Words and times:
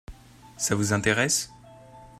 Ça 0.57 0.73
vous 0.73 0.93
intéresse? 0.93 1.51